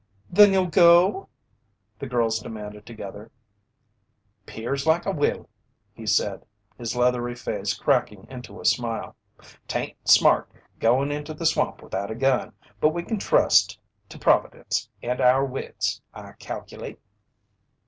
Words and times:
"Then 0.31 0.51
you'll 0.51 0.65
go?" 0.65 1.29
the 1.99 2.07
girls 2.07 2.39
demanded 2.39 2.87
together. 2.87 3.29
"'Pears 4.47 4.87
like 4.87 5.05
I 5.05 5.11
will," 5.11 5.47
he 5.93 6.07
said, 6.07 6.43
his 6.75 6.95
leathery 6.95 7.35
face 7.35 7.75
cracking 7.75 8.25
into 8.27 8.59
a 8.59 8.65
smile. 8.65 9.15
"'Tain't 9.67 10.09
smart 10.09 10.49
going 10.79 11.11
into 11.11 11.35
the 11.35 11.45
swamp 11.45 11.83
without 11.83 12.09
a 12.09 12.15
gun, 12.15 12.53
but 12.79 12.89
we 12.89 13.03
kin 13.03 13.19
trust 13.19 13.77
to 14.09 14.17
Providence 14.17 14.89
an' 15.03 15.21
our 15.21 15.45
wits, 15.45 16.01
I 16.15 16.31
calculate." 16.31 16.99